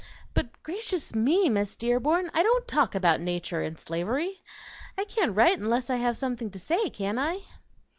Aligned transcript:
"But 0.33 0.63
gracious 0.63 1.13
me, 1.13 1.47
Miss 1.47 1.75
Dearborn! 1.75 2.31
I 2.33 2.41
don't 2.41 2.67
talk 2.67 2.95
about 2.95 3.21
nature 3.21 3.61
and 3.61 3.79
slavery. 3.79 4.41
I 4.97 5.05
can't 5.05 5.35
write 5.35 5.59
unless 5.59 5.91
I 5.91 5.97
have 5.97 6.17
something 6.17 6.49
to 6.49 6.59
say, 6.59 6.89
can 6.89 7.19
I?" 7.19 7.43